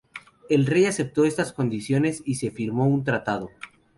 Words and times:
El 0.49 0.65
rey 0.65 0.85
aceptó 0.85 1.25
estas 1.25 1.53
condiciones 1.53 2.23
y 2.25 2.33
se 2.33 2.49
firmó 2.49 2.87
un 2.87 3.03
tratado. 3.03 3.51